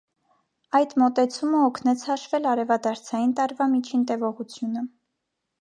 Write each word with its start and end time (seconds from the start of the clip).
Այդ 0.79 0.95
մոտեցումը 1.01 1.59
օգնեց 1.67 2.05
հաշվել 2.11 2.49
արևադարձային 2.53 3.37
տարվա 3.41 3.71
միջին 3.75 4.11
տևողությունը։ 4.13 4.87